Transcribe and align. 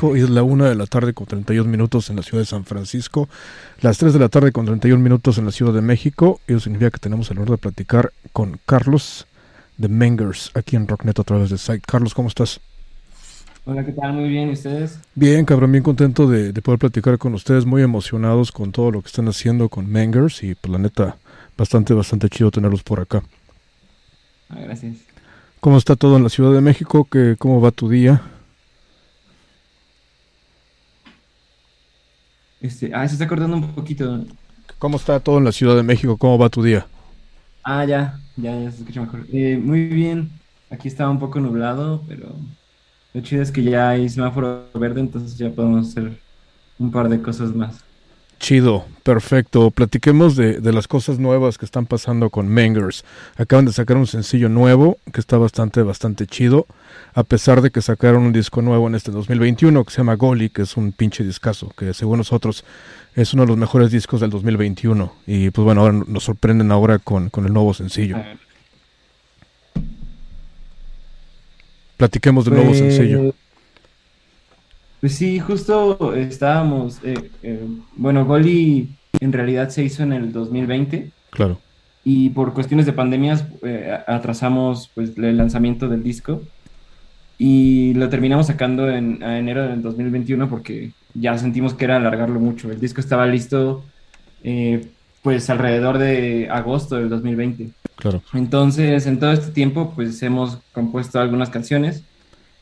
y 0.00 0.20
es 0.20 0.30
la 0.30 0.44
una 0.44 0.68
de 0.68 0.76
la 0.76 0.86
tarde 0.86 1.12
con 1.12 1.26
31 1.26 1.68
minutos 1.68 2.08
en 2.08 2.14
la 2.14 2.22
ciudad 2.22 2.42
de 2.42 2.46
San 2.46 2.64
Francisco, 2.64 3.28
las 3.80 3.98
3 3.98 4.12
de 4.12 4.20
la 4.20 4.28
tarde 4.28 4.52
con 4.52 4.64
31 4.64 5.02
minutos 5.02 5.38
en 5.38 5.44
la 5.44 5.50
ciudad 5.50 5.72
de 5.72 5.80
México. 5.80 6.40
Eso 6.46 6.60
significa 6.60 6.92
que 6.92 7.00
tenemos 7.00 7.28
el 7.32 7.38
honor 7.38 7.50
de 7.50 7.58
platicar 7.58 8.12
con 8.32 8.60
Carlos 8.64 9.26
de 9.76 9.88
Mengers 9.88 10.52
aquí 10.54 10.76
en 10.76 10.86
Rocknet 10.86 11.18
a 11.18 11.24
través 11.24 11.50
de 11.50 11.58
Site. 11.58 11.82
Carlos, 11.84 12.14
¿cómo 12.14 12.28
estás? 12.28 12.60
Hola, 13.64 13.84
¿qué 13.84 13.90
tal? 13.90 14.12
Muy 14.12 14.28
bien, 14.28 14.50
¿y 14.50 14.52
ustedes? 14.52 15.00
Bien, 15.16 15.44
cabrón, 15.44 15.72
bien 15.72 15.82
contento 15.82 16.28
de, 16.28 16.52
poder 16.62 16.78
platicar 16.78 17.18
con 17.18 17.34
ustedes, 17.34 17.66
muy 17.66 17.82
emocionados 17.82 18.52
con 18.52 18.70
todo 18.70 18.92
lo 18.92 19.02
que 19.02 19.08
están 19.08 19.26
haciendo 19.26 19.68
con 19.68 19.90
Mengers 19.90 20.44
y 20.44 20.54
pues 20.54 20.70
la 20.70 20.78
neta, 20.78 21.16
bastante, 21.56 21.92
bastante 21.92 22.28
chido 22.28 22.52
tenerlos 22.52 22.84
por 22.84 23.00
acá. 23.00 23.24
Ah, 24.48 24.60
gracias. 24.60 24.98
¿Cómo 25.58 25.76
está 25.76 25.96
todo 25.96 26.18
en 26.18 26.22
la 26.22 26.28
Ciudad 26.28 26.52
de 26.52 26.60
México? 26.60 27.04
¿Qué, 27.10 27.34
¿Cómo 27.36 27.60
va 27.60 27.72
tu 27.72 27.88
día? 27.88 28.22
Este, 32.60 32.92
ah, 32.94 33.06
se 33.06 33.14
está 33.14 33.28
cortando 33.28 33.56
un 33.56 33.72
poquito. 33.74 34.24
¿Cómo 34.78 34.96
está 34.96 35.20
todo 35.20 35.38
en 35.38 35.44
la 35.44 35.52
Ciudad 35.52 35.76
de 35.76 35.82
México? 35.82 36.16
¿Cómo 36.16 36.38
va 36.38 36.48
tu 36.48 36.62
día? 36.62 36.86
Ah, 37.62 37.84
ya, 37.84 38.18
ya, 38.36 38.58
ya 38.58 38.70
se 38.70 38.78
escucha 38.78 39.00
mejor. 39.00 39.26
Eh, 39.32 39.58
muy 39.62 39.86
bien, 39.86 40.30
aquí 40.70 40.88
estaba 40.88 41.10
un 41.10 41.18
poco 41.18 41.40
nublado, 41.40 42.04
pero 42.08 42.34
lo 43.12 43.20
chido 43.20 43.42
es 43.42 43.50
que 43.52 43.62
ya 43.62 43.90
hay 43.90 44.08
semáforo 44.08 44.68
verde, 44.74 45.00
entonces 45.00 45.36
ya 45.36 45.50
podemos 45.50 45.88
hacer 45.88 46.20
un 46.78 46.90
par 46.90 47.08
de 47.08 47.20
cosas 47.20 47.54
más. 47.54 47.87
Chido, 48.38 48.86
perfecto. 49.02 49.70
Platiquemos 49.70 50.36
de, 50.36 50.60
de, 50.60 50.72
las 50.72 50.86
cosas 50.86 51.18
nuevas 51.18 51.58
que 51.58 51.64
están 51.64 51.86
pasando 51.86 52.30
con 52.30 52.48
Mangers. 52.48 53.04
Acaban 53.36 53.64
de 53.64 53.72
sacar 53.72 53.96
un 53.96 54.06
sencillo 54.06 54.48
nuevo 54.48 54.98
que 55.12 55.20
está 55.20 55.38
bastante, 55.38 55.82
bastante 55.82 56.26
chido. 56.26 56.66
A 57.14 57.24
pesar 57.24 57.62
de 57.62 57.70
que 57.70 57.82
sacaron 57.82 58.22
un 58.22 58.32
disco 58.32 58.62
nuevo 58.62 58.86
en 58.86 58.94
este 58.94 59.10
2021 59.10 59.84
que 59.84 59.90
se 59.90 59.98
llama 59.98 60.14
Goli, 60.14 60.50
que 60.50 60.62
es 60.62 60.76
un 60.76 60.92
pinche 60.92 61.24
discazo, 61.24 61.70
que 61.76 61.92
según 61.94 62.18
nosotros 62.18 62.64
es 63.16 63.34
uno 63.34 63.42
de 63.42 63.48
los 63.48 63.56
mejores 63.56 63.90
discos 63.90 64.20
del 64.20 64.30
2021. 64.30 65.12
Y 65.26 65.50
pues 65.50 65.64
bueno, 65.64 65.80
ahora 65.80 66.04
nos 66.06 66.22
sorprenden 66.22 66.70
ahora 66.70 67.00
con, 67.00 67.30
con 67.30 67.44
el 67.44 67.52
nuevo 67.52 67.74
sencillo. 67.74 68.18
Platiquemos 71.96 72.44
del 72.44 72.54
nuevo 72.54 72.70
pues, 72.70 72.78
sencillo. 72.78 73.34
Pues 75.00 75.14
sí, 75.14 75.38
justo 75.38 76.14
estábamos, 76.14 76.98
eh, 77.04 77.30
eh, 77.42 77.64
bueno, 77.94 78.24
Goli 78.24 78.88
en 79.20 79.32
realidad 79.32 79.68
se 79.68 79.84
hizo 79.84 80.02
en 80.02 80.12
el 80.12 80.32
2020. 80.32 81.10
Claro. 81.30 81.58
Y 82.04 82.30
por 82.30 82.52
cuestiones 82.52 82.86
de 82.86 82.92
pandemias 82.92 83.44
eh, 83.62 83.96
atrasamos 84.06 84.90
pues 84.94 85.16
el 85.16 85.36
lanzamiento 85.36 85.88
del 85.88 86.02
disco 86.02 86.42
y 87.36 87.94
lo 87.94 88.08
terminamos 88.08 88.48
sacando 88.48 88.88
en 88.90 89.22
enero 89.22 89.68
del 89.68 89.82
2021 89.82 90.48
porque 90.48 90.92
ya 91.14 91.38
sentimos 91.38 91.74
que 91.74 91.84
era 91.84 91.96
alargarlo 91.96 92.40
mucho. 92.40 92.70
El 92.70 92.80
disco 92.80 93.00
estaba 93.00 93.26
listo 93.26 93.84
pues 95.22 95.50
alrededor 95.50 95.98
de 95.98 96.48
agosto 96.50 96.96
del 96.96 97.08
2020. 97.08 97.70
Claro. 97.96 98.22
Entonces, 98.32 99.06
en 99.06 99.18
todo 99.18 99.32
este 99.32 99.50
tiempo, 99.50 99.92
pues 99.94 100.22
hemos 100.22 100.58
compuesto 100.72 101.20
algunas 101.20 101.50
canciones 101.50 102.02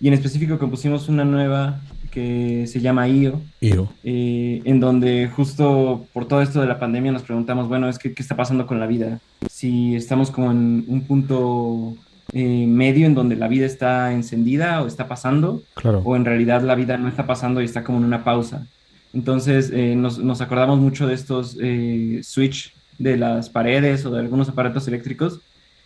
y 0.00 0.08
en 0.08 0.14
específico 0.14 0.58
compusimos 0.58 1.08
una 1.08 1.24
nueva 1.24 1.80
que 2.16 2.66
se 2.66 2.80
llama 2.80 3.06
IO, 3.08 3.42
IO. 3.60 3.92
Eh, 4.02 4.62
en 4.64 4.80
donde 4.80 5.28
justo 5.28 6.06
por 6.14 6.26
todo 6.26 6.40
esto 6.40 6.62
de 6.62 6.66
la 6.66 6.78
pandemia 6.78 7.12
nos 7.12 7.22
preguntamos, 7.22 7.68
bueno, 7.68 7.90
es 7.90 7.98
que 7.98 8.14
qué 8.14 8.22
está 8.22 8.34
pasando 8.34 8.66
con 8.66 8.80
la 8.80 8.86
vida, 8.86 9.20
si 9.50 9.94
estamos 9.94 10.30
como 10.30 10.50
en 10.50 10.86
un 10.88 11.02
punto 11.02 11.94
eh, 12.32 12.66
medio 12.66 13.04
en 13.04 13.14
donde 13.14 13.36
la 13.36 13.48
vida 13.48 13.66
está 13.66 14.14
encendida 14.14 14.82
o 14.82 14.86
está 14.86 15.08
pasando, 15.08 15.62
claro. 15.74 16.00
o 16.06 16.16
en 16.16 16.24
realidad 16.24 16.62
la 16.62 16.74
vida 16.74 16.96
no 16.96 17.08
está 17.08 17.26
pasando 17.26 17.60
y 17.60 17.66
está 17.66 17.84
como 17.84 17.98
en 17.98 18.04
una 18.04 18.24
pausa. 18.24 18.66
Entonces 19.12 19.70
eh, 19.74 19.94
nos, 19.94 20.18
nos, 20.18 20.40
acordamos 20.40 20.78
mucho 20.78 21.06
de 21.06 21.12
estos 21.12 21.58
switch 22.22 22.72
de 22.96 23.18
las 23.18 23.50
paredes 23.50 24.06
o 24.06 24.10
de 24.10 24.20
algunos 24.20 24.48
aparatos 24.48 24.88
eléctricos 24.88 25.40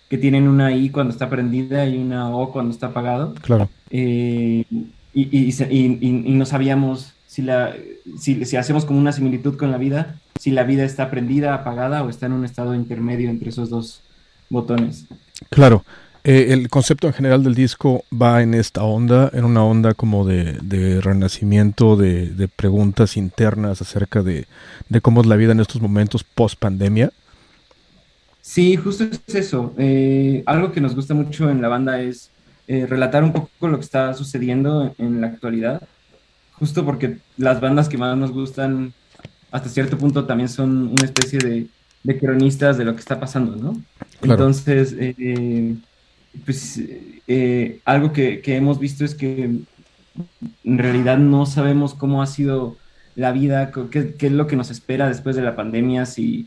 que 0.09 0.17
tienen 0.17 0.47
una 0.47 0.73
I 0.73 0.91
cuando 0.91 1.13
está 1.13 1.29
prendida 1.29 1.87
y 1.87 1.99
una 1.99 2.31
O 2.31 2.53
cuando 2.53 2.73
está 2.73 2.89
apagado. 2.89 3.35
Claro. 3.43 3.69
Eh, 3.91 4.65
y, 5.13 5.51
y, 5.51 6.33
no 6.33 6.47
sabíamos 6.47 7.13
si, 7.27 7.43
la, 7.43 7.75
si, 8.19 8.45
si, 8.45 8.57
hacemos 8.57 8.85
como 8.85 8.99
una 8.99 9.13
similitud 9.13 9.57
con 9.57 9.71
la 9.71 9.79
vida, 9.79 10.17
si 10.39 10.51
la 10.51 10.65
vida 10.65 10.85
está 10.85 11.11
prendida, 11.11 11.55
apagada 11.55 12.03
o 12.03 12.11
está 12.11 12.27
en 12.27 12.33
un 12.33 12.45
estado 12.45 12.75
intermedio 12.75 13.31
entre 13.31 13.51
esos 13.51 13.71
dos 13.71 14.03
botones. 14.49 15.07
Claro. 15.49 15.85
Eh, 16.23 16.49
el 16.53 16.69
concepto 16.69 17.07
en 17.07 17.15
general 17.15 17.43
del 17.43 17.55
disco 17.55 18.05
va 18.13 18.43
en 18.43 18.53
esta 18.53 18.83
onda, 18.83 19.31
en 19.33 19.45
una 19.45 19.65
onda 19.65 19.95
como 19.95 20.27
de, 20.27 20.59
de 20.63 21.01
renacimiento, 21.01 21.97
de, 21.97 22.27
de, 22.27 22.47
preguntas 22.47 23.17
internas 23.17 23.81
acerca 23.81 24.23
de, 24.23 24.47
de, 24.91 25.01
cómo 25.01 25.23
es 25.23 25.27
la 25.27 25.37
vida 25.37 25.53
en 25.53 25.61
estos 25.61 25.81
momentos 25.81 26.23
post 26.23 26.59
pandemia. 26.59 27.11
Sí, 28.43 28.77
justo 28.77 29.05
es 29.05 29.35
eso. 29.35 29.73
Eh, 29.79 30.43
algo 30.45 30.73
que 30.73 30.83
nos 30.83 30.95
gusta 30.95 31.15
mucho 31.15 31.49
en 31.49 31.63
la 31.63 31.69
banda 31.69 32.03
es 32.03 32.31
eh, 32.73 32.87
relatar 32.87 33.25
un 33.25 33.33
poco 33.33 33.67
lo 33.67 33.79
que 33.79 33.85
está 33.85 34.15
sucediendo 34.15 34.95
en 34.97 35.21
la 35.21 35.27
actualidad, 35.27 35.83
justo 36.53 36.85
porque 36.85 37.17
las 37.37 37.61
bandas 37.61 37.89
que 37.89 37.99
más 37.99 38.17
nos 38.17 38.31
gustan 38.31 38.93
hasta 39.51 39.69
cierto 39.69 39.99
punto 39.99 40.25
también 40.25 40.49
son 40.49 40.87
una 40.87 41.05
especie 41.05 41.41
de, 41.41 41.67
de 42.05 42.19
cronistas 42.21 42.79
de 42.79 42.85
lo 42.85 42.95
que 42.95 43.01
está 43.01 43.19
pasando, 43.19 43.57
¿no? 43.57 43.83
Entonces, 44.23 44.95
eh, 44.97 45.75
pues 46.45 46.81
eh, 47.27 47.81
algo 47.85 48.13
que, 48.13 48.41
que, 48.41 48.55
hemos 48.55 48.79
visto 48.79 49.05
es 49.05 49.17
que 49.17 49.51
en 50.63 50.79
realidad 50.79 51.19
no 51.19 51.47
sabemos 51.47 51.95
cómo 51.95 52.23
ha 52.23 52.29
sido 52.29 52.77
la 53.17 53.33
vida, 53.33 53.73
qué, 53.91 54.15
qué 54.17 54.27
es 54.29 54.33
lo 54.33 54.47
que 54.47 54.55
nos 54.55 54.71
espera 54.71 55.09
después 55.09 55.35
de 55.35 55.43
la 55.43 55.57
pandemia, 55.57 56.07
si 56.07 56.47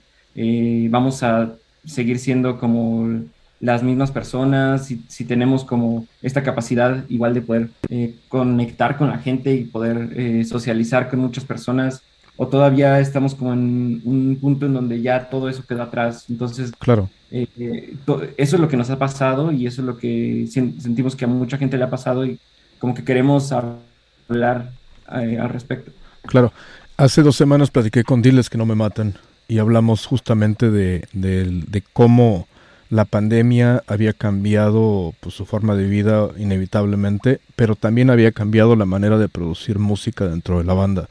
vamos 0.90 1.22
a 1.22 1.56
seguir 1.86 2.18
siendo 2.18 2.60
como 2.60 3.26
las 3.64 3.82
mismas 3.82 4.12
personas, 4.12 4.88
si, 4.88 5.02
si, 5.08 5.24
tenemos 5.24 5.64
como 5.64 6.06
esta 6.22 6.44
capacidad 6.44 7.06
igual 7.08 7.34
de 7.34 7.42
poder 7.42 7.70
eh, 7.88 8.14
conectar 8.28 8.98
con 8.98 9.08
la 9.08 9.20
gente 9.20 9.56
y 9.56 9.64
poder 9.64 10.10
eh, 10.18 10.44
socializar 10.44 11.10
con 11.10 11.20
muchas 11.22 11.46
personas, 11.46 12.02
o 12.36 12.46
todavía 12.46 13.00
estamos 13.00 13.34
como 13.36 13.54
en 13.54 14.02
un 14.04 14.38
punto 14.42 14.66
en 14.66 14.74
donde 14.74 15.02
ya 15.02 15.30
todo 15.30 15.48
eso 15.48 15.64
queda 15.66 15.84
atrás. 15.84 16.26
Entonces, 16.30 16.74
claro. 16.78 17.10
Eh, 17.32 17.96
eso 18.36 18.56
es 18.58 18.62
lo 18.62 18.68
que 18.68 18.76
nos 18.76 18.90
ha 18.90 19.00
pasado 19.00 19.54
y 19.54 19.66
eso 19.66 19.82
es 19.82 19.88
lo 19.88 19.98
que 19.98 20.46
sentimos 20.52 21.16
que 21.16 21.24
a 21.24 21.30
mucha 21.30 21.58
gente 21.58 21.78
le 21.78 21.86
ha 21.86 21.90
pasado 21.90 22.26
y 22.26 22.40
como 22.80 22.94
que 22.94 23.06
queremos 23.06 23.54
hablar 23.54 24.72
al 25.08 25.50
respecto. 25.50 25.94
Claro. 26.24 26.52
Hace 26.98 27.22
dos 27.22 27.38
semanas 27.38 27.72
platiqué 27.72 28.04
con 28.04 28.22
Diles 28.22 28.50
que 28.50 28.58
no 28.58 28.66
me 28.66 28.76
matan 28.76 29.14
y 29.48 29.60
hablamos 29.60 30.06
justamente 30.06 30.70
de, 30.70 31.08
de, 31.14 31.64
de 31.66 31.82
cómo 31.94 32.48
la 32.94 33.06
pandemia 33.06 33.82
había 33.88 34.14
cambiado 34.14 35.16
pues, 35.20 35.34
su 35.34 35.48
forma 35.48 35.74
de 35.76 35.88
vida 35.88 36.30
inevitablemente, 36.38 37.40
pero 37.56 37.76
también 37.76 38.12
había 38.12 38.32
cambiado 38.32 38.76
la 38.76 38.86
manera 38.86 39.18
de 39.18 39.28
producir 39.28 39.80
música 39.80 40.28
dentro 40.28 40.60
de 40.60 40.64
la 40.64 40.76
banda. 40.76 41.10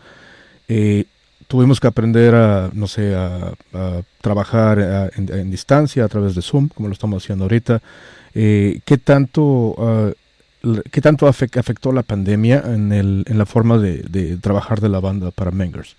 Eh, 0.68 1.06
tuvimos 1.48 1.80
que 1.80 1.88
aprender 1.88 2.36
a, 2.36 2.70
no 2.72 2.86
sé, 2.86 3.16
a, 3.16 3.52
trabajar 4.20 5.10
en, 5.16 5.50
distancia 5.50 6.04
a 6.04 6.08
través 6.08 6.36
de 6.36 6.42
Zoom, 6.42 6.68
como 6.68 6.86
lo 6.86 6.94
estamos 6.94 7.24
haciendo 7.24 7.46
ahorita. 7.46 7.82
Eh, 8.32 8.78
¿Qué 8.84 8.96
tanto, 8.96 9.74
ah, 9.78 10.12
¿qué 10.88 11.00
tanto 11.00 11.26
afectó 11.26 11.90
la 11.90 12.04
pandemia 12.04 12.62
en, 12.64 12.92
el, 12.92 13.24
la 13.26 13.44
forma 13.44 13.78
de, 13.78 14.04
de 14.04 14.36
trabajar 14.36 14.80
de 14.80 14.88
la 14.88 15.00
banda 15.00 15.32
para 15.32 15.50
Mengers? 15.50 15.96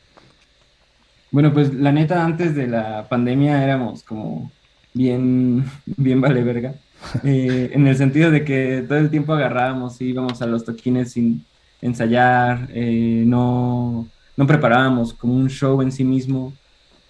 Bueno, 1.29 1.51
pues 1.51 1.73
la 1.73 1.91
neta, 1.91 2.23
antes 2.23 2.55
de 2.55 2.67
la 2.67 3.05
pandemia 3.09 3.61
éramos 3.61 4.03
como 4.03 4.49
bien, 4.93 5.65
bien 5.85 6.21
vale 6.21 6.43
verga. 6.43 6.75
Eh, 7.25 7.69
en 7.73 7.85
el 7.85 7.97
sentido 7.97 8.31
de 8.31 8.45
que 8.45 8.85
todo 8.87 8.97
el 8.97 9.09
tiempo 9.09 9.33
agarrábamos 9.33 9.99
y 9.99 10.05
íbamos 10.05 10.41
a 10.41 10.45
los 10.45 10.63
toquines 10.63 11.11
sin 11.11 11.45
ensayar, 11.81 12.69
eh, 12.73 13.23
no, 13.27 14.07
no 14.37 14.47
preparábamos 14.47 15.13
como 15.13 15.33
un 15.35 15.49
show 15.49 15.81
en 15.81 15.91
sí 15.91 16.05
mismo. 16.05 16.53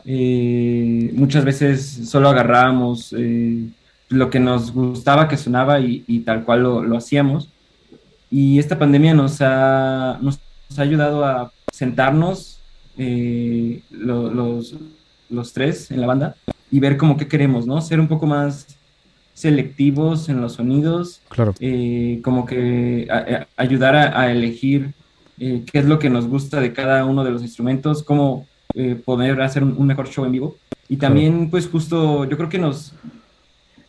Eh, 0.04 1.12
muchas 1.14 1.46
veces 1.46 2.10
solo 2.10 2.30
agarrábamos 2.30 3.16
lo 4.10 4.30
que 4.32 4.40
nos 4.40 4.74
gustaba 4.74 5.28
que 5.28 5.38
sonaba 5.38 5.80
y, 5.80 6.04
y 6.08 6.22
tal 6.22 6.44
cual 6.44 6.64
lo, 6.64 6.84
lo, 6.84 6.98
hacíamos. 6.98 7.50
Y 8.32 8.58
esta 8.58 8.80
pandemia 8.80 9.14
nos 9.14 9.42
ha, 9.42 10.18
nos, 10.24 10.40
ha 10.76 10.82
ayudado 10.82 11.24
a 11.24 11.54
sentarnos 11.72 12.60
los, 12.98 14.76
los 15.30 15.54
tres 15.54 15.92
en 15.92 16.02
la 16.02 16.08
banda 16.08 16.36
y 16.74 16.80
ver 16.80 16.98
como 16.98 17.18
qué 17.18 17.28
queremos, 17.28 17.68
¿no? 17.68 17.80
Ser 17.82 18.00
un 18.00 18.08
poco 18.08 18.26
más 18.26 18.66
selectivos 19.36 20.28
en 20.28 20.42
los 20.42 20.54
sonidos. 20.54 21.22
Claro. 21.30 21.54
Eh, 21.60 22.20
como 22.24 22.48
que 22.48 23.08
ayudar 23.56 23.96
a, 23.96 24.32
elegir 24.32 24.92
eh, 25.38 25.62
qué 25.72 25.78
es 25.78 25.86
lo 25.86 26.00
que 26.00 26.10
nos 26.10 26.26
gusta 26.28 26.60
de 26.60 26.74
cada 26.74 27.06
uno 27.06 27.24
de 27.24 27.30
los 27.30 27.44
instrumentos, 27.44 28.02
cómo 28.02 28.48
eh, 28.74 28.96
poder 28.96 29.40
hacer 29.44 29.64
un, 29.64 29.86
mejor 29.86 30.10
show 30.10 30.26
en 30.26 30.32
vivo. 30.32 30.58
Y 30.90 30.98
también, 30.98 31.52
pues 31.52 31.68
justo, 31.68 32.26
yo 32.26 32.38
creo 32.38 32.50
que 32.50 32.58
nos, 32.58 32.96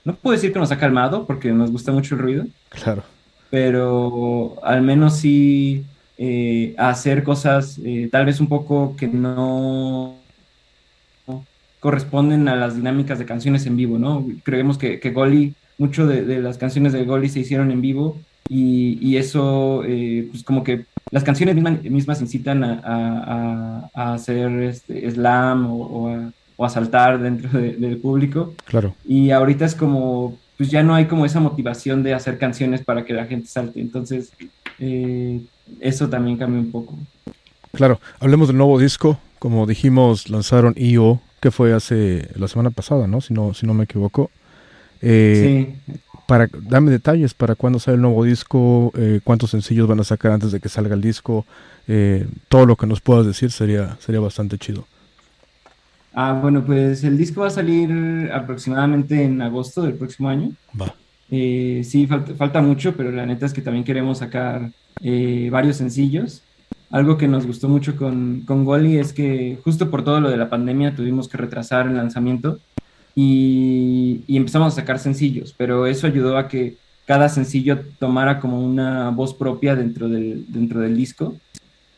no 0.05 0.15
puedo 0.15 0.35
decir 0.35 0.53
que 0.53 0.59
nos 0.59 0.71
ha 0.71 0.79
calmado, 0.79 1.27
porque 1.27 1.53
nos 1.53 1.71
gusta 1.71 1.91
mucho 1.91 2.17
el 2.17 2.21
ruido. 2.21 2.45
Claro. 2.69 3.03
Pero 3.49 4.57
al 4.63 4.83
menos 4.83 5.17
sí 5.17 5.87
eh, 6.19 6.75
hacer 6.77 7.25
cosas 7.25 7.81
eh, 7.83 8.11
tal 8.13 8.27
vez 8.27 8.41
un 8.41 8.47
poco 8.47 8.95
que 8.95 9.09
no 9.09 10.17
corresponden 11.85 12.49
a 12.49 12.57
las 12.57 12.77
dinámicas 12.77 13.19
de 13.19 13.27
canciones 13.27 13.67
en 13.67 13.77
vivo, 13.77 13.99
¿no? 13.99 14.27
Creemos 14.43 14.79
que, 14.79 15.01
que 15.01 15.11
Goli, 15.11 15.53
mucho 15.77 16.07
de, 16.07 16.41
las 16.41 16.57
canciones 16.57 16.95
de 16.95 17.05
Goli 17.05 17.29
se 17.29 17.41
hicieron 17.41 17.71
en 17.71 17.83
vivo 17.83 18.17
y, 18.49 19.19
eso, 19.19 19.83
eh, 19.85 20.27
pues 20.31 20.43
como 20.45 20.65
que 20.65 20.87
las 21.11 21.25
canciones 21.25 21.55
mismas, 21.57 22.23
incitan 22.23 22.65
a, 22.65 23.91
hacer 23.93 24.63
este, 24.63 25.11
slam 25.11 25.67
o, 25.71 26.33
a, 26.59 26.71
saltar 26.71 27.21
dentro 27.21 27.51
del 27.61 27.99
público. 27.99 28.55
Claro. 28.65 28.95
Y 29.05 29.31
ahorita 29.31 29.67
es 29.67 29.75
como, 29.75 30.39
pues 30.57 30.71
ya 30.71 30.83
no 30.83 30.95
hay 30.95 31.05
como 31.05 31.27
esa 31.27 31.39
motivación 31.39 32.03
de 32.03 32.15
hacer 32.15 32.39
canciones 32.39 32.83
para 32.83 33.05
que 33.05 33.13
la 33.13 33.27
gente 33.27 33.47
salte. 33.47 33.79
Entonces, 33.79 34.33
eh, 34.79 35.39
eso 35.81 36.09
también 36.09 36.39
cambia 36.39 36.61
un 36.61 36.71
poco. 36.71 36.97
Claro, 37.73 38.01
hablemos 38.21 38.49
del 38.49 38.57
nuevo 38.57 38.79
disco. 38.79 39.19
Como 39.39 39.67
dijimos, 39.67 40.31
lanzaron 40.31 40.73
IO, 40.79 41.21
que 41.45 41.51
fue 41.51 41.75
hace 41.75 42.27
la 42.37 42.49
semana 42.49 42.71
pasada, 42.71 43.07
¿no? 43.07 43.21
Si 43.21 43.35
no, 43.35 43.53
si 43.53 43.67
no 43.67 43.75
me 43.75 43.85
equivoco. 43.85 44.31
Eh, 45.03 45.77
sí. 45.87 45.93
Para, 46.27 46.49
dame 46.59 46.91
detalles 46.91 47.35
para 47.35 47.55
cuándo 47.55 47.79
sale 47.79 47.97
el 47.97 48.01
nuevo 48.01 48.25
disco, 48.25 48.91
eh, 48.97 49.21
cuántos 49.23 49.51
sencillos 49.51 49.87
van 49.87 50.01
a 50.01 50.05
sacar 50.05 50.33
antes 50.33 50.53
de 50.53 50.61
que 50.61 50.71
salga 50.71 50.95
el 50.95 51.03
disco, 51.03 51.45
eh, 51.87 52.27
todo 52.49 52.65
lo 52.65 52.77
que 52.77 52.87
nos 52.87 53.03
puedas 53.03 53.27
decir 53.27 53.51
sería, 53.51 53.99
sería 54.01 54.21
bastante 54.21 54.57
chido. 54.57 54.87
Ah, 56.15 56.33
bueno, 56.41 56.65
pues 56.65 57.05
el 57.05 57.19
disco 57.19 57.43
va 57.43 57.49
a 57.49 57.51
salir 57.51 58.31
aproximadamente 58.33 59.23
en 59.23 59.43
agosto 59.43 59.83
del 59.83 59.97
próximo 59.97 60.31
año. 60.31 60.51
Va. 60.81 60.95
sí, 61.29 62.07
falta, 62.09 62.33
falta, 62.37 62.63
mucho, 62.63 62.97
pero 62.97 63.11
la 63.13 63.27
neta 63.27 63.45
es 63.45 63.53
que 63.53 63.61
también 63.61 63.85
queremos 63.85 64.17
sacar 64.17 64.71
varios 65.51 65.77
sencillos. 65.77 66.43
Algo 66.95 67.19
que 67.19 67.27
nos 67.27 67.45
gustó 67.45 67.69
mucho 67.69 67.97
con, 67.97 68.43
con 68.47 68.65
Goli 68.65 68.99
es 68.99 69.13
que 69.13 69.59
justo 69.65 69.91
por 69.91 70.05
todo 70.05 70.21
lo 70.21 70.31
de 70.31 70.37
la 70.37 70.49
pandemia 70.49 70.95
tuvimos 70.95 71.27
que 71.27 71.37
retrasar 71.37 71.89
el 71.89 71.97
lanzamiento 71.97 72.61
y, 73.17 74.23
empezamos 74.29 74.73
a 74.73 74.77
sacar 74.77 75.01
sencillos, 75.01 75.53
pero 75.59 75.89
eso 75.89 76.07
ayudó 76.07 76.39
a 76.39 76.47
que 76.47 76.77
cada 77.05 77.29
sencillo 77.29 77.81
tomara 77.99 78.39
como 78.39 78.65
una 78.65 79.11
voz 79.11 79.35
propia 79.35 79.75
dentro 79.75 80.09
del, 80.09 80.45
dentro 80.47 80.79
del 80.79 80.97
disco 80.97 81.35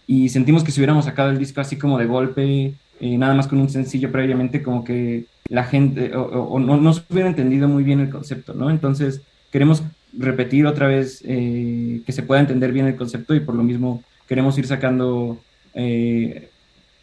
y 0.07 0.31
sentimos 0.31 0.65
que 0.65 0.73
si 0.73 0.81
hubiéramos 0.81 1.05
sacado 1.05 1.29
el 1.29 1.39
disco 1.39 1.61
así 1.61 1.77
como 1.77 1.99
de 1.99 2.07
golpe, 2.07 2.73
eh, 2.99 3.19
nada 3.19 3.35
más 3.35 3.49
con 3.49 3.59
un 3.59 3.69
sencillo 3.69 4.11
previamente, 4.11 4.63
como 4.63 4.83
que 4.83 5.27
la 5.51 5.65
gente 5.65 6.17
o, 6.17 6.59
no, 6.59 6.79
no, 6.79 6.95
se 6.95 7.03
hubiera 7.11 7.29
entendido 7.29 7.69
muy 7.69 7.85
bien 7.85 8.01
el 8.01 8.09
concepto, 8.09 8.55
¿no? 8.55 8.71
Entonces 8.71 9.21
queremos 9.53 9.83
repetir 10.15 10.65
otra 10.67 10.87
vez 10.87 11.21
eh, 11.27 12.01
que 12.07 12.13
se 12.13 12.23
pueda 12.23 12.41
entender 12.41 12.73
bien 12.73 12.87
el 12.87 12.97
concepto 12.97 13.35
y 13.35 13.41
por 13.41 13.55
lo 13.55 13.63
mismo 13.63 14.03
queremos 14.27 14.59
ir 14.59 14.67
sacando, 14.67 15.39
eh, 15.75 16.49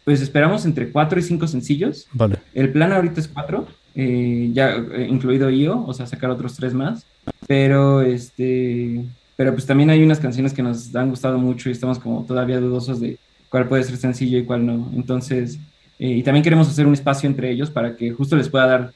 pues 0.04 0.20
esperamos 0.20 0.64
entre 0.64 0.90
cuatro 0.90 1.18
y 1.18 1.22
cinco 1.22 1.46
sencillos. 1.46 2.06
Vale. 2.12 2.38
El 2.54 2.70
plan 2.70 2.92
ahorita 2.92 3.20
es 3.20 3.28
cuatro, 3.28 3.66
eh, 3.94 4.50
ya 4.52 4.76
eh, 4.76 5.06
incluido 5.08 5.50
IO, 5.50 5.84
o 5.86 5.94
sea, 5.94 6.06
sacar 6.06 6.30
otros 6.30 6.56
tres 6.56 6.74
más. 6.74 7.06
Pero 7.46 8.02
este, 8.02 9.04
pero 9.36 9.52
pues 9.52 9.66
también 9.66 9.90
hay 9.90 10.02
unas 10.02 10.20
canciones 10.20 10.52
que 10.52 10.62
nos 10.62 10.94
han 10.94 11.10
gustado 11.10 11.38
mucho 11.38 11.68
y 11.68 11.72
estamos 11.72 11.98
como 11.98 12.24
todavía 12.24 12.60
dudosos 12.60 13.00
de 13.00 13.18
cuál 13.48 13.68
puede 13.68 13.84
ser 13.84 13.96
sencillo 13.96 14.38
y 14.38 14.44
cuál 14.44 14.66
no. 14.66 14.90
Entonces, 14.94 15.58
y 15.98 16.22
también 16.22 16.42
queremos 16.42 16.68
hacer 16.68 16.86
un 16.86 16.94
espacio 16.94 17.28
entre 17.28 17.50
ellos 17.50 17.70
para 17.70 17.96
que 17.96 18.10
justo 18.10 18.36
les 18.36 18.48
pueda 18.48 18.66
dar 18.66 18.92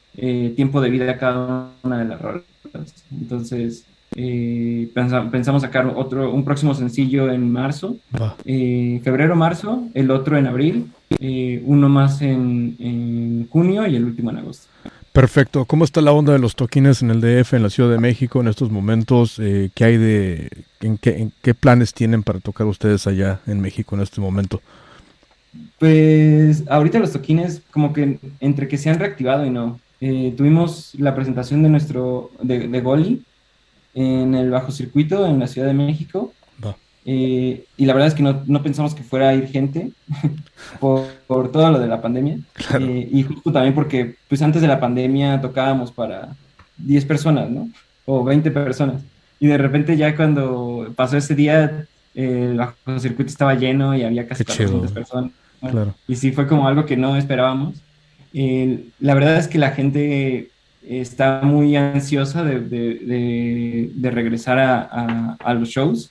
tiempo 0.56 0.80
de 0.80 0.90
vida 0.90 1.10
a 1.12 1.16
cada 1.16 1.70
una 1.82 1.98
de 1.98 2.04
las 2.04 2.20
rolas. 2.20 2.42
Entonces, 3.10 3.84
eh, 4.20 4.90
pensamos, 4.94 5.62
sacar 5.62 5.86
otro, 5.86 6.32
un 6.32 6.44
próximo 6.44 6.74
sencillo 6.74 7.30
en 7.30 7.52
marzo, 7.52 7.98
eh, 8.44 9.00
febrero, 9.04 9.36
marzo, 9.36 9.84
el 9.94 10.10
otro 10.10 10.36
en 10.36 10.48
abril, 10.48 10.90
eh, 11.20 11.62
uno 11.64 11.88
más 11.88 12.20
en, 12.20 13.46
junio 13.48 13.86
y 13.86 13.94
el 13.94 14.04
último 14.04 14.30
en 14.30 14.38
agosto. 14.38 14.66
Perfecto. 15.12 15.66
¿Cómo 15.66 15.84
está 15.84 16.00
la 16.00 16.10
onda 16.10 16.32
de 16.32 16.40
los 16.40 16.56
toquines 16.56 17.00
en 17.00 17.10
el 17.10 17.20
DF, 17.20 17.54
en 17.54 17.62
la 17.62 17.70
Ciudad 17.70 17.90
de 17.90 17.98
México 17.98 18.40
en 18.40 18.48
estos 18.48 18.72
momentos? 18.72 19.36
¿Qué 19.36 19.84
hay 19.84 19.96
de, 19.96 20.50
en 20.80 20.98
qué, 20.98 21.28
qué 21.40 21.54
planes 21.54 21.94
tienen 21.94 22.24
para 22.24 22.40
tocar 22.40 22.66
ustedes 22.66 23.06
allá 23.06 23.38
en 23.46 23.60
México 23.60 23.94
en 23.94 24.02
este 24.02 24.20
momento? 24.20 24.60
Pues 25.78 26.64
ahorita 26.68 26.98
los 26.98 27.12
toquines 27.12 27.62
como 27.70 27.92
que 27.92 28.18
entre 28.40 28.66
que 28.66 28.78
se 28.78 28.90
han 28.90 28.98
reactivado 28.98 29.46
y 29.46 29.50
no. 29.50 29.78
tuvimos 30.36 30.96
la 30.98 31.14
presentación 31.14 31.62
de 31.62 31.68
nuestro, 31.68 32.32
de, 32.42 32.66
de 32.66 32.80
Goli, 32.80 33.22
en 33.98 34.34
el 34.34 34.50
bajo 34.50 34.70
circuito 34.70 35.26
en 35.26 35.40
la 35.40 35.48
Ciudad 35.48 35.66
de 35.66 35.74
México. 35.74 36.32
Eh, 37.10 37.64
y 37.78 37.86
la 37.86 37.94
verdad 37.94 38.08
es 38.08 38.14
que 38.14 38.22
no, 38.22 38.42
no, 38.46 38.62
pensamos 38.62 38.94
que 38.94 39.02
fuera 39.02 39.30
a 39.30 39.34
ir 39.34 39.46
gente 39.48 39.92
por, 40.80 41.06
por, 41.26 41.50
todo 41.50 41.70
lo 41.70 41.78
de 41.78 41.88
la 41.88 42.02
pandemia. 42.02 42.38
Eh, 42.78 43.08
y 43.10 43.22
justo 43.22 43.50
también 43.50 43.74
porque 43.74 44.16
pues 44.28 44.42
antes 44.42 44.60
de 44.60 44.68
la 44.68 44.78
pandemia 44.78 45.40
tocábamos 45.40 45.90
para 45.90 46.36
10 46.76 47.06
personas, 47.06 47.48
¿no? 47.48 47.70
O 48.04 48.22
20 48.24 48.50
personas. 48.50 49.02
Y 49.40 49.46
de 49.46 49.56
repente 49.56 49.96
ya 49.96 50.14
cuando 50.14 50.92
pasó 50.96 51.16
ese 51.16 51.34
día, 51.34 51.86
el 52.14 52.58
bajo 52.58 52.98
circuito 52.98 53.30
estaba 53.30 53.54
lleno 53.54 53.96
y 53.96 54.02
había 54.02 54.28
casi 54.28 54.44
400 54.44 54.92
personas. 54.92 55.32
Y 56.06 56.16
sí 56.16 56.32
fue 56.32 56.46
como 56.46 56.68
algo 56.68 56.84
que 56.84 56.96
no 56.96 57.16
esperábamos. 57.16 57.82
Eh, 58.34 58.84
la 59.00 59.14
verdad 59.14 59.38
es 59.38 59.48
que 59.48 59.58
la 59.58 59.70
gente 59.70 60.50
está 60.82 61.42
muy 61.42 61.76
ansiosa 61.76 62.44
de, 62.44 63.90
regresar 64.02 64.58
a, 64.58 65.54
los 65.54 65.68
shows. 65.68 66.10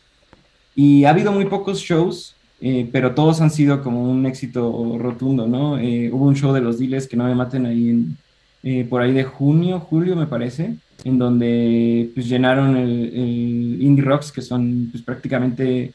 Y 0.75 1.06
ha 1.06 1.10
habido 1.10 1.31
muy 1.31 1.46
pocos 1.46 1.80
shows, 1.80 2.36
eh, 2.62 2.88
pero 2.92 3.16
todos 3.16 3.42
han 3.42 3.50
sido 3.50 3.81
como 3.81 4.10
un 4.10 4.25
éxito 4.25 4.98
rotundo, 5.00 5.48
¿no? 5.48 5.80
Eh, 5.80 6.12
hubo 6.12 6.25
un 6.25 6.36
show 6.36 6.54
de 6.54 6.62
los 6.62 6.78
Diles 6.78 7.08
que 7.08 7.18
no 7.18 7.25
me 7.25 7.36
maten 7.36 7.66
ahí 7.66 7.90
en, 7.90 8.18
eh, 8.64 8.86
por 8.88 9.02
ahí 9.02 9.12
de 9.12 9.24
junio, 9.24 9.80
julio 9.80 10.16
me 10.16 10.28
parece, 10.28 10.75
en 11.04 11.18
donde 11.18 12.12
pues 12.13 12.28
llenaron 12.28 12.78
el, 12.78 13.81
Indie 13.81 14.04
Rocks, 14.04 14.31
que 14.31 14.42
son 14.42 14.90
pues 14.92 15.04
prácticamente 15.04 15.94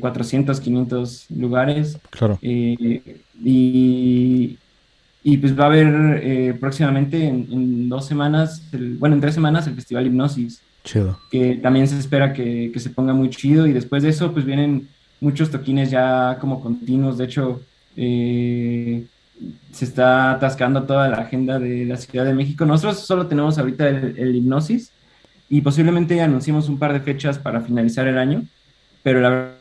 400, 0.00 0.60
500 0.60 1.26
lugares. 1.30 1.98
Claro. 2.10 2.38
y, 2.42 4.58
y 5.30 5.36
pues 5.36 5.58
va 5.58 5.64
a 5.64 5.66
haber 5.66 6.20
eh, 6.22 6.54
próximamente 6.58 7.28
en, 7.28 7.86
dos 7.90 8.06
semanas, 8.06 8.62
bueno, 8.98 9.14
en 9.14 9.20
tres 9.20 9.34
semanas 9.34 9.66
el 9.66 9.74
Festival 9.74 10.06
Hipnosis. 10.06 10.62
Chido. 10.84 11.18
Que 11.30 11.56
también 11.56 11.86
se 11.86 11.98
espera 11.98 12.32
que, 12.32 12.70
que, 12.72 12.80
se 12.80 12.88
ponga 12.88 13.12
muy 13.12 13.28
chido 13.28 13.66
y 13.66 13.74
después 13.74 14.02
de 14.02 14.08
eso 14.08 14.32
pues 14.32 14.46
vienen 14.46 14.88
muchos 15.20 15.50
toquines 15.50 15.90
ya 15.90 16.38
como 16.40 16.62
continuos. 16.62 17.18
De 17.18 17.26
hecho, 17.26 17.60
eh, 17.94 19.04
se 19.70 19.84
está 19.84 20.30
atascando 20.30 20.84
toda 20.84 21.08
la 21.10 21.18
agenda 21.18 21.58
de 21.58 21.84
la 21.84 21.98
Ciudad 21.98 22.24
de 22.24 22.32
México. 22.32 22.64
Nosotros 22.64 23.00
solo 23.00 23.26
tenemos 23.26 23.58
ahorita 23.58 23.86
el, 23.86 24.34
Hipnosis 24.34 24.92
y 25.50 25.60
posiblemente 25.60 26.18
anunciemos 26.22 26.70
un 26.70 26.78
par 26.78 26.94
de 26.94 27.00
fechas 27.00 27.38
para 27.38 27.60
finalizar 27.60 28.08
el 28.08 28.16
año, 28.16 28.44
pero 29.02 29.20
la 29.20 29.28
verdad 29.28 29.57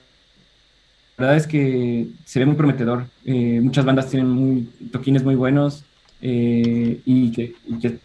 verdad 1.18 1.38
es 1.38 1.48
que 1.48 2.08
se 2.26 2.40
ve 2.40 2.46
muy 2.46 2.56
prometedor. 2.56 3.06
Eh, 3.26 3.60
muchas 3.62 3.86
bandas 3.86 4.10
tienen 4.10 4.30
muy, 4.30 4.70
toquines 4.92 5.24
muy 5.24 5.36
buenos 5.36 5.84
eh, 6.22 7.02
y, 7.06 7.32
que, 7.32 7.56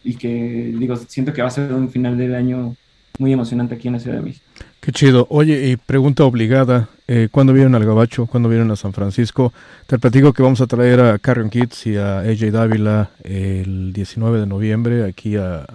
y, 0.02 0.14
que, 0.16 0.75
digo, 0.78 0.97
siento 0.97 1.33
que 1.33 1.42
va 1.42 1.49
a 1.49 1.50
ser 1.50 1.73
un 1.73 1.90
final 1.90 2.16
del 2.16 2.35
año 2.35 2.75
muy 3.19 3.33
emocionante 3.33 3.75
aquí 3.75 3.88
en 3.88 3.95
la 3.95 4.00
Ciudad 4.00 4.16
de 4.16 4.23
México. 4.23 4.45
Qué 4.81 4.90
chido. 4.92 5.26
Oye, 5.31 5.69
y 5.69 5.76
pregunta 5.76 6.25
obligada, 6.25 6.88
eh, 7.07 7.28
¿cuándo 7.31 7.52
vienen 7.52 7.75
al 7.75 7.85
Gabacho? 7.85 8.26
¿Cuándo 8.26 8.49
vienen 8.49 8.71
a 8.71 8.76
San 8.76 8.95
Francisco? 8.95 9.52
Te 9.87 9.99
platico 9.99 10.33
que 10.33 10.42
vamos 10.42 10.62
a 10.62 10.66
traer 10.66 11.00
a 11.00 11.19
Carrion 11.19 11.50
Kids 11.50 11.87
y 11.87 11.97
a 11.97 12.21
AJ 12.21 12.50
Dávila 12.50 13.11
el 13.23 13.92
19 13.92 14.40
de 14.40 14.47
noviembre 14.47 15.04
aquí 15.04 15.37
a 15.37 15.66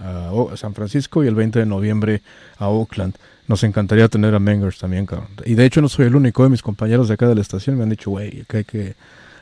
San 0.55 0.73
Francisco 0.73 1.23
y 1.23 1.27
el 1.27 1.35
20 1.35 1.59
de 1.59 1.65
noviembre 1.67 2.21
a 2.57 2.67
Oakland. 2.67 3.15
Nos 3.47 3.63
encantaría 3.63 4.07
tener 4.09 4.35
a 4.35 4.39
Mengers 4.39 4.77
también, 4.77 5.05
cabrón. 5.05 5.29
Y 5.45 5.55
de 5.55 5.65
hecho 5.65 5.81
no 5.81 5.87
soy 5.87 6.07
el 6.07 6.15
único 6.15 6.43
de 6.43 6.49
mis 6.49 6.61
compañeros 6.61 7.07
de 7.07 7.13
acá 7.13 7.27
de 7.27 7.35
la 7.35 7.41
estación. 7.41 7.77
Me 7.77 7.83
han 7.83 7.89
dicho, 7.89 8.09
güey, 8.09 8.43
que 8.43 8.57
hay 8.57 8.63
que, 8.65 8.95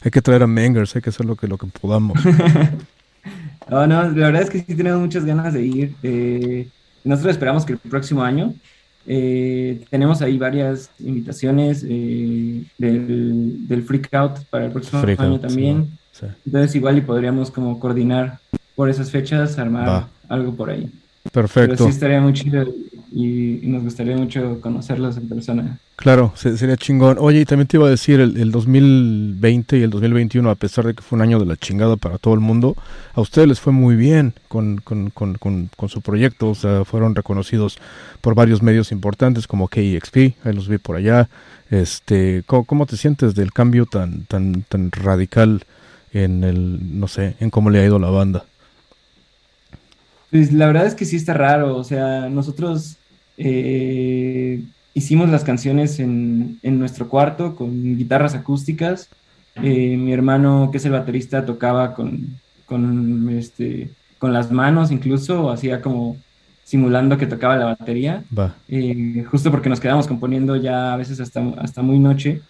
hay 0.03 0.12
que 0.12 0.21
traer 0.21 0.43
a 0.43 0.47
Mengers, 0.47 0.95
hay 0.95 1.01
que 1.01 1.09
hacer 1.09 1.25
lo 1.25 1.35
que, 1.35 1.47
lo 1.47 1.57
que 1.57 1.67
podamos. 1.67 2.19
no, 3.69 3.88
no, 3.88 4.03
la 4.03 4.27
verdad 4.27 4.43
es 4.43 4.50
que 4.51 4.59
sí 4.59 4.75
tenemos 4.75 5.01
muchas 5.01 5.25
ganas 5.25 5.53
de 5.53 5.65
ir. 5.65 5.95
Eh, 6.03 6.67
nosotros 7.03 7.33
esperamos 7.33 7.65
que 7.65 7.74
el 7.74 7.79
próximo 7.79 8.24
año 8.24 8.53
eh, 9.07 9.83
tenemos 9.89 10.21
ahí 10.21 10.38
varias 10.38 10.89
invitaciones 11.00 11.85
eh, 11.88 12.63
del, 12.77 13.67
del 13.67 13.83
Freak 13.83 14.13
Out 14.13 14.45
para 14.50 14.65
el 14.65 14.71
próximo 14.71 15.01
año 15.17 15.39
también. 15.39 15.89
Entonces 16.45 16.75
igual 16.75 16.97
y 16.97 17.01
podríamos 17.01 17.51
como 17.51 17.79
coordinar 17.79 18.39
por 18.75 18.89
esas 18.89 19.12
fechas, 19.12 19.57
armar 19.57 20.07
algo 20.29 20.55
por 20.55 20.69
ahí. 20.69 20.89
Perfecto. 21.31 21.75
Pero 21.75 21.85
sí 21.85 21.89
estaría 21.89 22.21
muy 22.21 22.33
chido 22.33 22.65
y, 23.15 23.62
nos 23.63 23.81
gustaría 23.81 24.17
mucho 24.17 24.60
conocerlos 24.60 25.15
en 25.15 25.29
persona. 25.29 25.79
Claro, 25.95 26.34
sería 26.36 26.75
chingón. 26.75 27.15
Oye, 27.17 27.39
y 27.39 27.45
también 27.45 27.65
te 27.65 27.77
iba 27.77 27.88
a 27.88 27.89
decir, 27.89 28.19
el, 28.19 28.51
2020 28.51 29.77
y 29.77 29.84
el 29.84 29.89
2021, 29.89 30.50
a 30.50 30.55
pesar 30.55 30.86
de 30.86 30.93
que 30.93 31.01
fue 31.01 31.15
un 31.15 31.22
año 31.22 31.39
de 31.39 31.45
la 31.45 31.55
chingada 31.55 31.95
para 31.95 32.17
todo 32.17 32.34
el 32.34 32.41
mundo, 32.41 32.75
a 33.13 33.22
ustedes 33.22 33.48
les 33.48 33.62
fue 33.62 33.72
muy 33.72 33.95
bien 33.95 34.34
con, 34.50 34.81
con, 34.84 35.12
con, 35.12 35.38
con 35.38 35.89
su 35.89 36.01
proyecto, 36.01 36.50
o 36.50 36.55
sea, 36.55 36.84
fueron 36.84 37.15
reconocidos 37.15 37.77
por 38.19 38.36
varios 38.36 38.62
medios 38.62 38.91
importantes 38.91 39.48
como 39.48 39.69
KXP, 39.69 40.17
ahí 40.43 40.53
los 40.53 40.67
vi 40.67 40.77
por 40.77 40.98
allá. 40.98 41.29
Este, 41.72 42.43
¿cómo, 42.45 42.86
te 42.86 42.98
sientes 42.98 43.34
del 43.34 43.53
cambio 43.53 43.86
tan, 43.86 44.25
tan, 44.25 44.63
tan 44.63 44.91
radical 44.91 45.63
en 46.12 46.43
el, 46.43 47.00
no 47.00 47.07
sé, 47.07 47.38
en 47.39 47.50
cómo 47.50 47.69
le 47.69 47.79
ha 47.79 47.86
ido 47.86 47.98
la 47.98 48.10
banda? 48.10 48.43
Pues 50.31 50.51
la 50.51 50.67
verdad 50.67 50.86
es 50.86 50.95
que 50.95 51.05
sí 51.05 51.15
está 51.15 51.34
raro, 51.34 51.77
o 51.77 51.84
sea, 51.86 52.27
nosotros 52.27 52.98
eh, 53.37 54.61
hicimos 54.93 55.29
las 55.29 55.43
canciones 55.43 55.99
en, 55.99 56.59
nuestro 56.63 57.09
cuarto 57.09 57.55
con 57.55 57.97
guitarras 57.97 58.35
acústicas. 58.35 59.09
Eh, 59.55 59.97
mi 59.97 60.11
hermano, 60.13 60.69
que 60.71 60.77
es 60.77 60.85
el 60.85 60.91
baterista, 60.93 61.45
tocaba 61.45 61.93
con, 61.93 62.37
con, 62.65 63.29
este, 63.29 63.89
con 64.17 64.33
las 64.33 64.51
manos 64.51 64.91
incluso, 64.91 65.49
hacía 65.51 65.81
como 65.81 66.17
simulando 66.63 67.17
que 67.17 67.27
tocaba 67.27 67.55
la 67.57 67.65
batería. 67.65 68.23
Eh, 68.67 69.23
justo 69.29 69.51
porque 69.51 69.69
nos 69.69 69.79
quedamos 69.79 70.07
componiendo 70.07 70.55
ya 70.55 70.93
a 70.93 70.97
veces 70.97 71.19
hasta, 71.19 71.41
hasta 71.57 71.81
muy 71.81 71.99
noche. 71.99 72.41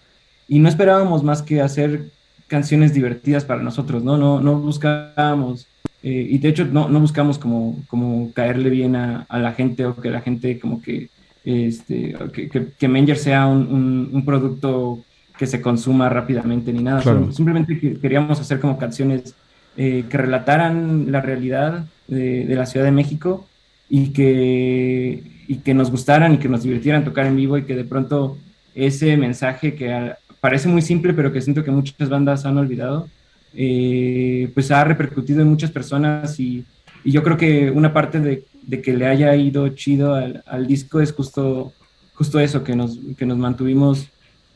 Y 0.48 0.58
no 0.58 0.68
esperábamos 0.68 1.22
más 1.22 1.42
que 1.42 1.60
hacer 1.60 2.10
canciones 2.46 2.94
divertidas 2.94 3.44
para 3.44 3.62
nosotros, 3.62 4.04
¿no? 4.04 4.16
No, 4.16 4.40
no 4.40 4.58
buscábamos 4.58 5.66
eh, 6.02 6.26
y 6.30 6.38
de 6.38 6.48
hecho 6.48 6.64
no, 6.64 6.88
no 6.88 7.00
buscamos 7.00 7.38
como, 7.38 7.82
como 7.88 8.32
caerle 8.32 8.70
bien 8.70 8.96
a, 8.96 9.26
a, 9.28 9.38
la 9.38 9.52
gente 9.52 9.86
o 9.86 9.96
que 9.96 10.10
la 10.10 10.20
gente 10.20 10.58
como 10.58 10.80
que, 10.80 11.08
este, 11.44 12.14
que, 12.32 12.48
que, 12.48 12.66
que 12.78 12.88
Menger 12.88 13.16
sea 13.16 13.46
un, 13.46 14.10
un, 14.12 14.24
producto 14.24 15.00
que 15.38 15.46
se 15.46 15.60
consuma 15.60 16.08
rápidamente 16.08 16.72
ni 16.72 16.82
nada. 16.82 17.02
Simplemente 17.32 17.78
queríamos 18.00 18.40
hacer 18.40 18.60
como 18.60 18.78
canciones 18.78 19.34
eh, 19.76 20.04
que 20.08 20.16
relataran 20.16 21.12
la 21.12 21.20
realidad 21.20 21.84
de, 22.08 22.46
de, 22.46 22.54
la 22.54 22.66
Ciudad 22.66 22.86
de 22.86 22.92
México 22.92 23.46
y 23.88 24.12
que, 24.12 25.22
y 25.48 25.56
que 25.56 25.74
nos 25.74 25.90
gustaran 25.90 26.34
y 26.34 26.38
que 26.38 26.48
nos 26.48 26.62
divirtieran 26.62 27.04
tocar 27.04 27.26
en 27.26 27.36
vivo 27.36 27.58
y 27.58 27.64
que 27.64 27.76
de 27.76 27.84
pronto 27.84 28.38
ese 28.74 29.16
mensaje 29.16 29.74
que 29.74 30.12
parece 30.40 30.68
muy 30.68 30.82
simple 30.82 31.12
pero 31.14 31.32
que 31.32 31.40
siento 31.40 31.62
que 31.64 31.70
muchas 31.70 32.08
bandas 32.08 32.46
han 32.46 32.58
olvidado, 32.58 33.08
eh, 33.56 34.50
pues 34.52 34.70
ha 34.70 34.84
repercutido 34.84 35.40
en 35.40 35.48
muchas 35.48 35.70
personas 35.70 36.38
y, 36.38 36.64
yo 37.04 37.22
creo 37.22 37.36
que 37.36 37.70
una 37.70 37.92
parte 37.92 38.18
de, 38.18 38.82
que 38.82 38.92
le 38.92 39.06
haya 39.06 39.36
ido 39.36 39.68
chido 39.68 40.16
al, 40.16 40.66
disco 40.66 41.00
es 41.00 41.12
justo, 41.12 41.72
justo 42.14 42.40
eso, 42.40 42.64
que 42.64 42.74
nos, 42.74 42.98
que 43.16 43.24
nos 43.24 43.38
mantuvimos 43.38 44.08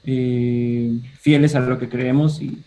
eh, 0.03 0.99
fieles 1.21 1.55
a 1.55 1.61
lo 1.61 1.79
que 1.79 1.89
creemos 1.89 2.43
y, 2.43 2.61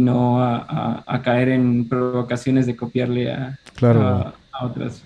no 0.00 0.42
a, 0.42 1.20
caer 1.24 1.48
en 1.48 1.88
provocaciones 1.88 2.66
de 2.66 2.76
copiarle 2.76 3.32
a, 3.32 3.58
a 3.80 4.66
otras. 4.66 5.02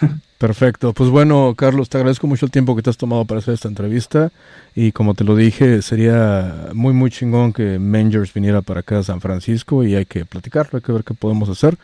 Perfecto. 0.42 0.92
Pues 0.92 1.08
bueno, 1.08 1.54
Carlos, 1.56 1.88
te 1.88 1.98
agradezco 1.98 2.26
mucho 2.26 2.46
el 2.46 2.50
tiempo 2.50 2.74
que 2.74 2.82
te 2.82 2.90
has 2.90 2.96
tomado 2.96 3.24
para 3.24 3.38
hacer 3.38 3.54
esta 3.54 3.68
entrevista. 3.68 4.32
Y 4.74 4.90
como 4.90 5.14
te 5.14 5.22
lo 5.22 5.36
dije, 5.36 5.82
sería 5.82 6.70
muy, 6.74 6.92
muy 6.92 7.12
chingón 7.12 7.52
que 7.52 7.78
Mangers 7.78 8.34
viniera 8.34 8.60
para 8.60 8.80
acá 8.80 8.98
a 8.98 9.02
San 9.04 9.20
Francisco 9.20 9.84
y 9.84 9.94
hay 9.94 10.04
que 10.04 10.24
platicarlo, 10.24 10.78
hay 10.78 10.82
que 10.82 10.90
ver 10.90 11.04
qué 11.04 11.14
podemos 11.14 11.48
hacer. 11.48 11.76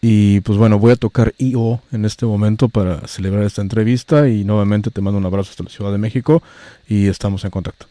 Y 0.00 0.38
pues 0.42 0.56
bueno, 0.56 0.78
voy 0.78 0.92
a 0.92 0.96
tocar 0.96 1.34
IO 1.38 1.80
en 1.90 2.04
este 2.04 2.26
momento 2.26 2.68
para 2.68 3.08
celebrar 3.08 3.42
esta 3.42 3.60
entrevista 3.60 4.28
y 4.28 4.44
nuevamente 4.44 4.92
te 4.92 5.00
mando 5.00 5.18
un 5.18 5.26
abrazo 5.26 5.50
hasta 5.50 5.64
la 5.64 5.70
Ciudad 5.70 5.90
de 5.90 5.98
México 5.98 6.44
y 6.86 7.08
estamos 7.08 7.44
en 7.44 7.50
contacto. 7.50 7.86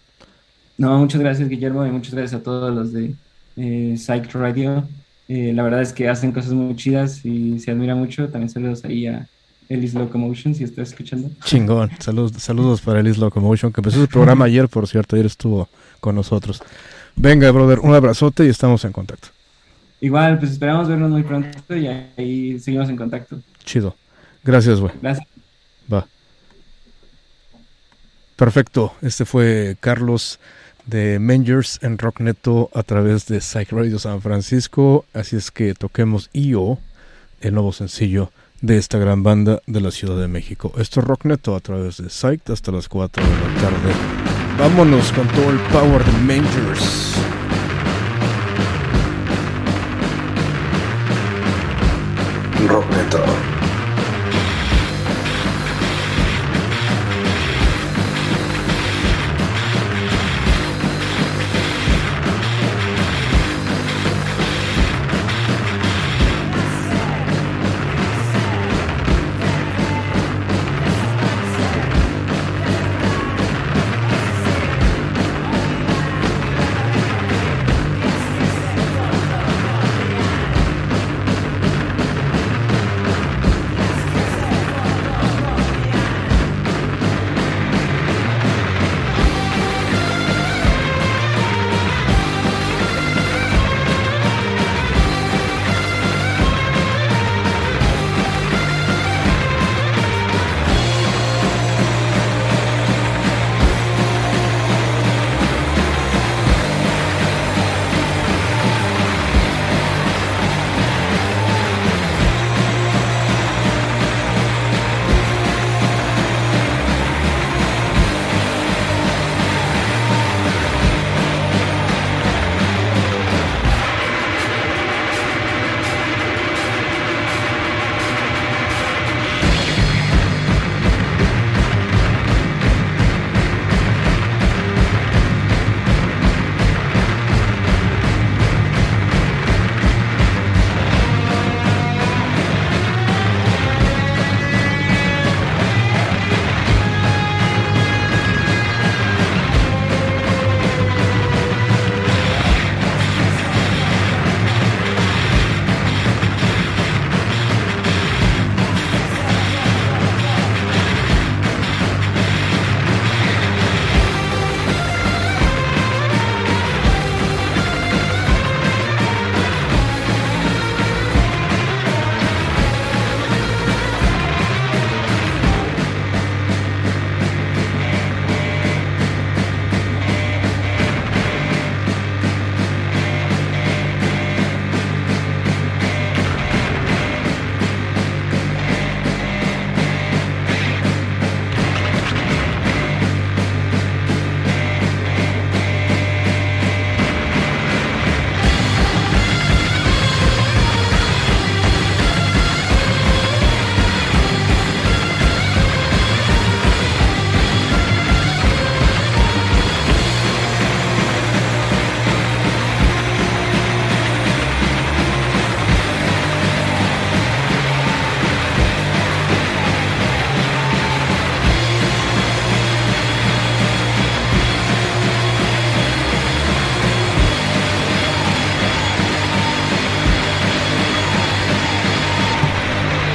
No, 0.78 0.98
muchas 0.98 1.20
gracias 1.20 1.50
Guillermo 1.50 1.86
y 1.86 1.92
muchas 1.92 2.14
gracias 2.14 2.40
a 2.40 2.42
todos 2.42 2.74
los 2.74 2.94
de 2.94 3.14
eh, 3.58 3.98
Psych 3.98 4.34
Radio. 4.34 4.88
Eh, 5.28 5.52
la 5.54 5.64
verdad 5.64 5.82
es 5.82 5.92
que 5.92 6.08
hacen 6.08 6.32
cosas 6.32 6.54
muy 6.54 6.74
chidas 6.78 7.26
y 7.26 7.60
se 7.60 7.72
admira 7.72 7.96
mucho. 7.96 8.30
También 8.30 8.50
saludos 8.50 8.86
ahí 8.86 9.08
a 9.08 9.28
Elis 9.70 9.94
Locomotion, 9.94 10.54
si 10.54 10.64
estás 10.64 10.90
escuchando. 10.90 11.30
Chingón, 11.44 11.92
saludos, 12.00 12.34
saludos 12.38 12.82
para 12.82 13.00
Elis 13.00 13.18
Locomotion, 13.18 13.72
que 13.72 13.82
empezó 13.82 14.02
el 14.02 14.08
programa 14.08 14.46
ayer, 14.46 14.68
por 14.70 14.88
cierto, 14.88 15.16
ayer 15.16 15.26
estuvo 15.26 15.70
con 16.00 16.16
nosotros. 16.16 16.62
Venga, 17.16 17.50
brother, 17.52 17.80
un 17.80 17.94
abrazote 17.94 18.46
y 18.46 18.50
estamos 18.50 18.84
en 18.86 18.92
contacto. 18.92 19.30
Igual, 20.02 20.38
pues 20.40 20.52
esperamos 20.52 20.88
vernos 20.88 21.10
muy 21.10 21.24
pronto 21.24 21.76
y 21.76 21.88
ahí 21.88 22.60
seguimos 22.60 22.90
en 22.90 22.98
contacto. 22.98 23.40
Chido. 23.64 23.96
Gracias, 24.44 24.80
güey. 24.80 24.94
Gracias. 25.02 25.28
Va. 25.92 26.06
Perfecto. 28.36 28.94
Este 29.02 29.26
fue 29.26 29.78
Carlos 29.80 30.40
de 30.86 31.18
Mangers 31.20 31.80
en 31.82 31.98
Rockneto 31.98 32.70
a 32.74 32.84
través 32.84 33.26
de 33.26 33.42
Psych 33.42 33.72
Radio 33.72 33.98
San 33.98 34.22
Francisco. 34.22 35.06
Así 35.14 35.36
es 35.38 35.50
que 35.50 35.74
toquemos 35.74 36.30
IO, 36.34 36.78
el 37.42 37.54
nuevo 37.54 37.72
sencillo 37.72 38.32
de 38.62 38.78
esta 38.78 38.98
gran 38.98 39.24
banda 39.24 39.62
de 39.68 39.82
la 39.82 39.92
Ciudad 39.92 40.20
de 40.20 40.28
México. 40.28 40.72
Esto 40.78 41.00
es 41.00 41.06
Rockneto 41.06 41.56
a 41.56 41.60
través 41.60 41.98
de 41.98 42.10
Psych 42.10 42.50
hasta 42.50 42.72
las 42.72 42.88
4 42.88 43.24
de 43.24 43.30
la 43.30 43.62
tarde. 43.62 43.94
Vámonos 44.58 45.12
con 45.12 45.28
todo 45.30 45.50
el 45.52 45.60
power 45.72 46.04
de 46.04 46.12
Mangers. 46.20 47.16
Rockneto. 52.68 53.55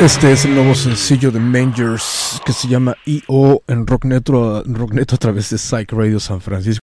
Este 0.01 0.33
es 0.33 0.47
el 0.47 0.55
nuevo 0.55 0.75
sencillo 0.75 1.31
de 1.31 1.39
Mangers 1.39 2.41
que 2.47 2.55
se 2.55 2.69
llama 2.69 2.97
EO 3.05 3.63
en 3.67 3.87
Rock 3.87 4.07
Netro, 4.07 4.63
Rock 4.65 4.95
Netro 4.95 5.17
a 5.17 5.19
través 5.19 5.51
de 5.51 5.59
Psych 5.59 5.93
Radio 5.93 6.19
San 6.19 6.41
Francisco. 6.41 6.90